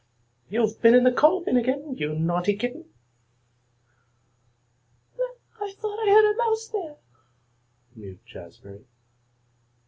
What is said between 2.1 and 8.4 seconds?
naughty kitten." "Well, I thought I heard a mouse there," mewed